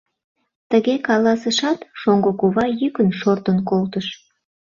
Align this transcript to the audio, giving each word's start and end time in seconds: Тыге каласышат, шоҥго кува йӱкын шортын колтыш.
Тыге 0.69 0.95
каласышат, 1.07 1.79
шоҥго 1.99 2.31
кува 2.39 2.65
йӱкын 2.79 3.09
шортын 3.19 3.57
колтыш. 3.69 4.07